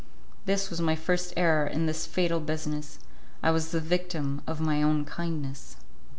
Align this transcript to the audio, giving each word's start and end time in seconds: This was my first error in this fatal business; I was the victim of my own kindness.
This 0.45 0.71
was 0.71 0.81
my 0.81 0.95
first 0.95 1.31
error 1.37 1.67
in 1.67 1.85
this 1.85 2.07
fatal 2.07 2.39
business; 2.39 2.97
I 3.43 3.51
was 3.51 3.69
the 3.69 3.79
victim 3.79 4.41
of 4.47 4.59
my 4.59 4.81
own 4.81 5.05
kindness. 5.05 5.75